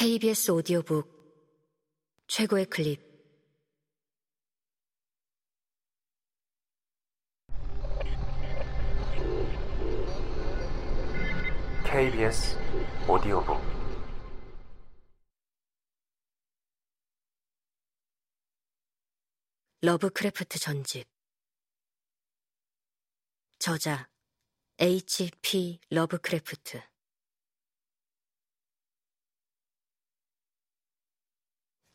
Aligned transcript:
KBS 0.00 0.52
오디오북 0.52 2.24
최고의 2.26 2.64
클립. 2.70 3.02
KBS 11.84 12.56
오디오북. 13.06 13.60
러브크래프트 19.82 20.58
전집. 20.58 21.06
저자 23.58 24.08
H.P. 24.80 25.80
러브크래프트 25.90 26.89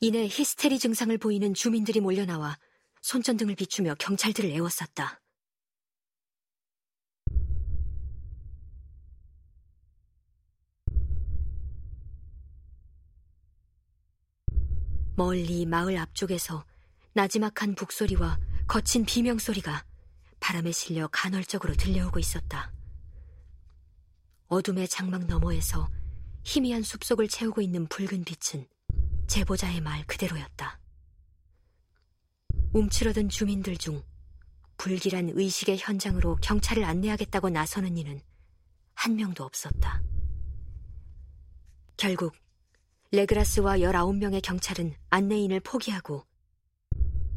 이내 0.06 0.28
히스테리 0.28 0.78
증상을 0.78 1.18
보이는 1.18 1.56
주민들이 1.56 2.00
몰려나와 2.00 2.60
손전등을 3.02 3.56
비추며 3.56 3.96
경찰들을 3.98 4.52
애워쌌다. 4.52 5.20
멀리 15.16 15.66
마을 15.66 15.98
앞쪽에서 15.98 16.64
나지막한 17.14 17.74
북소리와 17.74 18.38
거친 18.68 19.06
비명소리가 19.06 19.88
바람에 20.40 20.72
실려 20.72 21.08
간헐적으로 21.08 21.74
들려오고 21.74 22.20
있었다. 22.20 22.72
어둠의 24.50 24.88
장막 24.88 25.26
너머에서 25.26 25.90
희미한 26.44 26.84
숲속을 26.84 27.28
채우고 27.28 27.62
있는 27.62 27.88
붉은 27.88 28.24
빛은 28.24 28.68
제보자의 29.28 29.82
말 29.82 30.06
그대로였다. 30.06 30.80
움츠러든 32.74 33.30
주민들 33.30 33.78
중 33.78 34.04
불길한 34.78 35.32
의식의 35.34 35.78
현장으로 35.78 36.38
경찰을 36.42 36.84
안내하겠다고 36.84 37.50
나서는 37.50 37.98
이는 37.98 38.22
한 38.94 39.16
명도 39.16 39.44
없었다. 39.44 40.02
결국 41.98 42.36
레그라스와 43.12 43.78
19명의 43.78 44.42
경찰은 44.42 44.94
안내인을 45.10 45.62
포기하고 45.62 46.26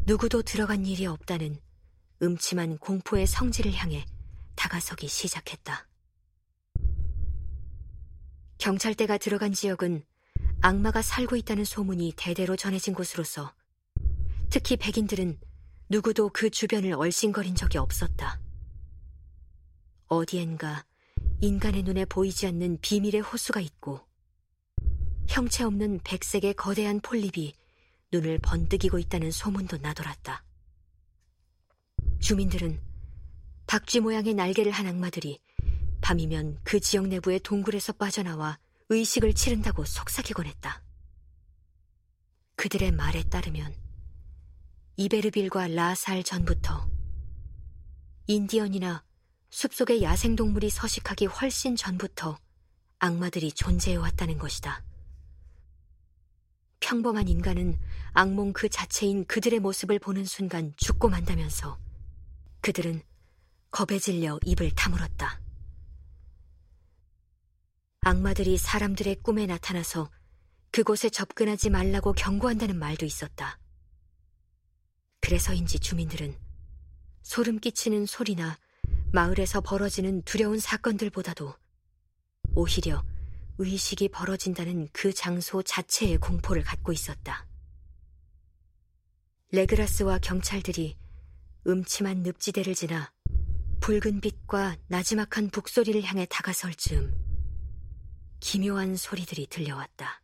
누구도 0.07 0.43
들어간 0.43 0.85
일이 0.87 1.07
없다는 1.07 1.61
음침한 2.23 2.79
공포의 2.79 3.27
성지를 3.27 3.73
향해 3.75 4.05
다가서기 4.57 5.07
시작했다. 5.07 5.87
경찰대가 8.59 9.19
들어간 9.19 9.53
지역은 9.53 10.05
악마가 10.61 11.03
살고 11.03 11.37
있다는 11.37 11.65
소문이 11.65 12.15
대대로 12.17 12.57
전해진 12.57 12.93
곳으로서 12.93 13.53
특히 14.51 14.77
백인들은 14.77 15.39
누구도 15.89 16.31
그 16.33 16.51
주변을 16.51 16.95
얼씬거린 16.95 17.55
적이 17.55 17.79
없었다. 17.79 18.41
어디엔가 20.09 20.85
인간의 21.41 21.85
눈에 21.85 22.05
보이지 22.05 22.47
않는 22.49 22.79
비밀의 22.81 23.21
호수가 23.21 23.61
있고 23.61 24.01
형체 25.29 25.63
없는 25.63 26.01
백색의 26.03 26.55
거대한 26.55 27.01
폴립이 27.01 27.55
눈을 28.11 28.39
번뜩이고 28.39 28.99
있다는 28.99 29.31
소문도 29.31 29.79
나돌았다. 29.79 30.43
주민들은 32.19 32.81
박쥐 33.69 34.01
모양의 34.01 34.35
날개를 34.35 34.73
한 34.73 34.87
악마들이 34.87 35.41
밤이면 36.01 36.59
그 36.65 36.81
지역 36.81 37.07
내부의 37.07 37.41
동굴에서 37.41 37.93
빠져나와 37.93 38.59
의식을 38.91 39.35
치른다고 39.35 39.85
속삭이곤 39.85 40.47
했다. 40.47 40.83
그들의 42.57 42.91
말에 42.93 43.23
따르면 43.25 43.75
이베르빌과 44.97 45.69
라살 45.69 46.25
전부터 46.25 46.91
인디언이나 48.27 49.05
숲속의 49.51 50.03
야생동물이 50.03 50.71
서식하기 50.71 51.27
훨씬 51.27 51.77
전부터 51.77 52.39
악마들이 52.99 53.53
존재해왔다는 53.53 54.39
것이다. 54.39 54.83
평범한 56.81 57.29
인간은 57.29 57.79
악몽 58.13 58.53
그 58.53 58.69
자체인 58.69 59.25
그들의 59.27 59.61
모습을 59.61 59.99
보는 59.99 60.25
순간 60.25 60.73
죽고 60.77 61.09
만다면서 61.09 61.79
그들은 62.61 63.03
겁에 63.71 63.99
질려 63.99 64.39
입을 64.45 64.71
다물었다. 64.75 65.41
악마들이 68.09 68.57
사람들의 68.57 69.17
꿈에 69.17 69.45
나타나서 69.45 70.11
그곳에 70.71 71.11
접근하지 71.11 71.69
말라고 71.69 72.15
경고한다는 72.15 72.79
말도 72.79 73.05
있었다. 73.05 73.59
그래서인지 75.21 75.79
주민들은 75.79 76.35
소름 77.21 77.59
끼치는 77.59 78.07
소리나 78.07 78.57
마을에서 79.13 79.61
벌어지는 79.61 80.23
두려운 80.23 80.59
사건들보다도 80.59 81.55
오히려 82.55 83.05
의식이 83.59 84.09
벌어진다는 84.09 84.89
그 84.95 85.13
장소 85.13 85.63
자체의 85.63 86.17
공포를 86.17 86.63
갖고 86.63 86.93
있었다. 86.93 87.47
레그라스와 89.53 90.21
경찰들이 90.21 90.97
음침한 91.67 92.23
늪지대를 92.23 92.75
지나 92.75 93.13
붉은 93.81 94.23
빛과 94.23 94.79
나지막한 94.87 95.51
북소리를 95.51 96.03
향해 96.05 96.27
다가설 96.31 96.75
즈음 96.75 97.28
기묘한 98.41 98.97
소리들이 98.97 99.47
들려왔다. 99.47 100.23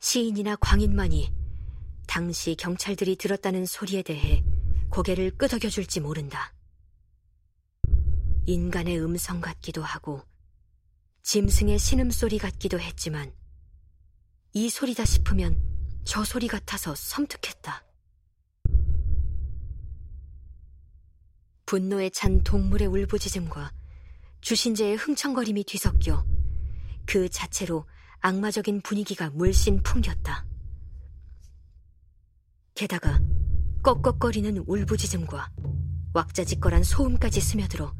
시인이나 0.00 0.56
광인만이 0.56 1.32
당시 2.06 2.54
경찰들이 2.54 3.16
들었다는 3.16 3.66
소리에 3.66 4.02
대해 4.02 4.44
고개를 4.90 5.36
끄덕여 5.36 5.70
줄지 5.70 6.00
모른다. 6.00 6.54
인간의 8.46 9.00
음성 9.00 9.40
같기도 9.40 9.82
하고 9.82 10.22
짐승의 11.22 11.78
신음소리 11.78 12.38
같기도 12.38 12.78
했지만 12.78 13.34
이 14.52 14.68
소리다 14.68 15.04
싶으면 15.04 15.60
저 16.04 16.22
소리 16.22 16.46
같아서 16.46 16.94
섬뜩했다. 16.94 17.82
분노에 21.64 22.10
찬 22.10 22.44
동물의 22.44 22.86
울부짖음과 22.88 23.72
주신제의 24.44 24.96
흥청거림이 24.96 25.64
뒤섞여 25.64 26.22
그 27.06 27.30
자체로 27.30 27.88
악마적인 28.20 28.82
분위기가 28.82 29.30
물씬 29.30 29.82
풍겼다. 29.82 30.44
게다가 32.74 33.22
꺽꺽거리는 33.82 34.64
울부짖음과 34.66 35.50
왁자지껄한 36.12 36.82
소음까지 36.82 37.40
스며들어 37.40 37.94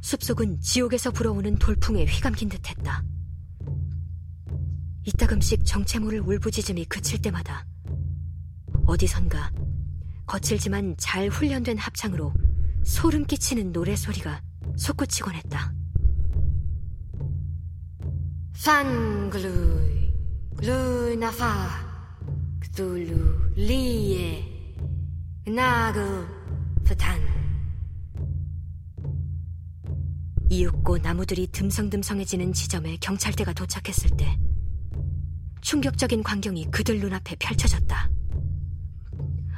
숲속은 0.00 0.60
지옥에서 0.60 1.12
불어오는 1.12 1.54
돌풍에 1.60 2.04
휘감긴 2.04 2.48
듯했다. 2.48 3.04
이따금씩 5.04 5.64
정체 5.64 6.00
모를 6.00 6.18
울부짖음이 6.18 6.86
그칠 6.86 7.22
때마다 7.22 7.64
어디선가 8.86 9.52
거칠지만 10.26 10.96
잘 10.98 11.28
훈련된 11.28 11.78
합창으로 11.78 12.34
소름 12.82 13.24
끼치는 13.24 13.72
노래 13.72 13.94
소리가 13.94 14.42
솟구치곤 14.76 15.34
했다. 15.34 15.72
판글루이 18.64 20.14
루나파 20.58 21.68
그둘루 22.60 23.52
리에 23.56 24.44
나그 25.46 26.26
부탄 26.84 27.20
이윽고 30.48 30.98
나무들이 30.98 31.46
듬성듬성해지는 31.46 32.52
지점에 32.52 32.96
경찰대가 33.00 33.52
도착했을 33.52 34.10
때 34.16 34.38
충격적인 35.60 36.22
광경이 36.22 36.70
그들 36.70 37.00
눈앞에 37.00 37.36
펼쳐졌다. 37.38 38.10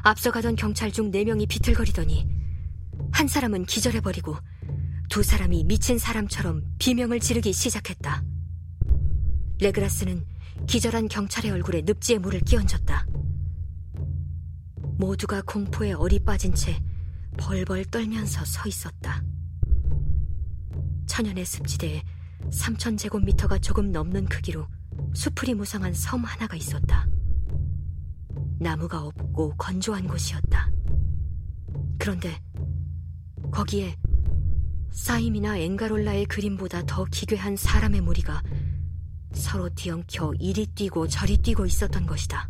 앞서가던 0.02 0.56
경찰 0.56 0.90
중 0.90 1.10
네명이 1.10 1.46
비틀거리더니 1.46 2.28
한 3.12 3.28
사람은 3.28 3.66
기절해버리고 3.66 4.36
두 5.12 5.22
사람이 5.22 5.64
미친 5.64 5.98
사람처럼 5.98 6.62
비명을 6.78 7.20
지르기 7.20 7.52
시작했다. 7.52 8.24
레그라스는 9.60 10.24
기절한 10.66 11.08
경찰의 11.08 11.50
얼굴에 11.50 11.82
늪지에 11.84 12.16
물을 12.16 12.40
끼얹었다. 12.40 13.06
모두가 14.96 15.42
공포에 15.42 15.92
어리 15.92 16.18
빠진 16.18 16.54
채 16.54 16.82
벌벌 17.36 17.84
떨면서 17.90 18.42
서 18.46 18.66
있었다. 18.66 19.22
천연의 21.06 21.44
습지대에 21.44 22.02
3천 22.50 22.96
제곱미터가 22.96 23.58
조금 23.58 23.92
넘는 23.92 24.24
크기로 24.24 24.66
수풀이 25.12 25.52
무성한 25.52 25.92
섬 25.92 26.24
하나가 26.24 26.56
있었다. 26.56 27.06
나무가 28.58 29.02
없고 29.02 29.56
건조한 29.58 30.08
곳이었다. 30.08 30.72
그런데 31.98 32.40
거기에 33.50 33.94
사임이나 34.92 35.56
엥가롤라의 35.56 36.26
그림보다 36.26 36.82
더 36.86 37.04
기괴한 37.04 37.56
사람의 37.56 38.02
무리가 38.02 38.42
서로 39.32 39.68
뒤엉켜 39.70 40.34
이리 40.38 40.66
뛰고 40.66 41.08
저리 41.08 41.38
뛰고 41.38 41.64
있었던 41.64 42.06
것이다. 42.06 42.48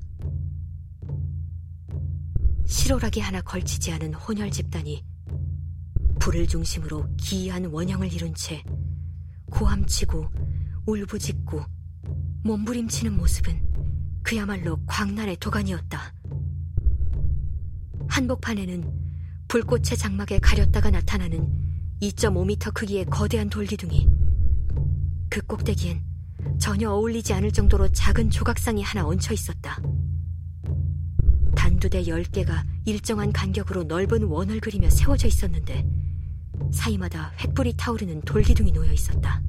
실오라기 2.67 3.21
하나 3.21 3.41
걸치지 3.41 3.93
않은 3.93 4.15
혼혈 4.15 4.51
집단이 4.51 5.05
불을 6.19 6.47
중심으로 6.49 7.15
기이한 7.17 7.67
원형을 7.67 8.13
이룬 8.13 8.35
채 8.35 8.63
고함치고 9.51 10.29
울부짖고 10.87 11.65
몸부림치는 12.43 13.17
모습은 13.17 14.21
그야말로 14.23 14.81
광란의 14.87 15.37
도가니였다. 15.37 16.15
한복판에는 18.09 19.01
불꽃의 19.47 19.97
장막에 19.97 20.39
가렸다가 20.39 20.91
나타나는 20.91 21.62
2.5m 22.03 22.75
크기의 22.75 23.05
거대한 23.05 23.49
돌기둥이 23.49 24.09
그 25.31 25.41
꼭대기엔 25.43 26.03
전혀 26.59 26.91
어울리지 26.91 27.33
않을 27.33 27.53
정도로 27.53 27.89
작은 27.93 28.29
조각상이 28.29 28.83
하나 28.83 29.07
얹혀 29.07 29.33
있었다. 29.33 29.81
단두대 31.55 32.03
10개가 32.03 32.65
일정한 32.87 33.33
간격으로 33.33 33.85
넓은 33.85 34.25
원을 34.25 34.59
그리며 34.59 34.91
세워져 34.91 35.29
있었는데 35.29 35.87
사이마다 36.73 37.31
횃불이 37.39 37.75
타오르는 37.77 38.23
돌기둥이 38.23 38.73
놓여 38.73 38.93
있었다. 38.93 39.41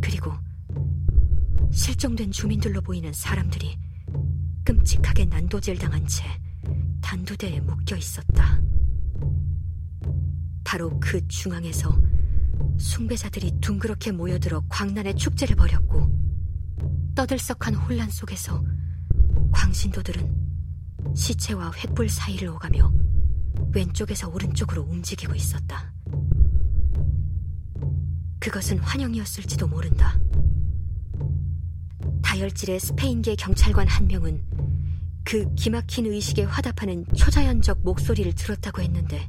그리고 0.00 0.32
실종된 1.72 2.30
주민들로 2.30 2.80
보이는 2.82 3.12
사람들이 3.12 3.76
끔찍하게 4.64 5.24
난도질 5.24 5.76
당한 5.78 6.06
채 6.06 6.24
단두대에 7.00 7.58
묶여 7.60 7.96
있었다. 7.96 8.69
바로 10.70 11.00
그 11.00 11.26
중앙에서 11.26 12.00
숭배자들이 12.78 13.58
둥그렇게 13.60 14.12
모여들어 14.12 14.62
광란의 14.68 15.16
축제를 15.16 15.56
벌였고 15.56 16.08
떠들썩한 17.16 17.74
혼란 17.74 18.08
속에서 18.08 18.62
광신도들은 19.50 20.32
시체와 21.16 21.72
횃불 21.72 22.08
사이를 22.08 22.50
오가며 22.50 22.92
왼쪽에서 23.74 24.28
오른쪽으로 24.28 24.82
움직이고 24.82 25.34
있었다. 25.34 25.92
그것은 28.38 28.78
환영이었을지도 28.78 29.66
모른다. 29.66 30.20
다혈질의 32.22 32.78
스페인계 32.78 33.34
경찰관 33.34 33.88
한 33.88 34.06
명은 34.06 34.40
그 35.24 35.52
기막힌 35.56 36.06
의식에 36.06 36.44
화답하는 36.44 37.04
초자연적 37.16 37.82
목소리를 37.82 38.32
들었다고 38.36 38.82
했는데 38.82 39.28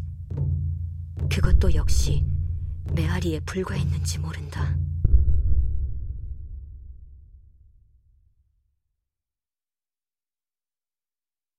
그것도 1.31 1.73
역시 1.75 2.25
메아리에 2.91 3.39
불과했는지 3.45 4.19
모른다. 4.19 4.75